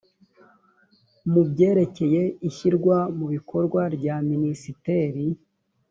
[1.31, 5.25] mu byerekeye ishyirwa mu bikorwa rya minisiteri